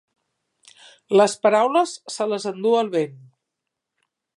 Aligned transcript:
Les 1.21 1.37
paraules 1.45 1.95
se 2.17 2.29
les 2.33 2.51
enduu 2.55 2.77
el 2.83 2.95
vent. 2.97 3.19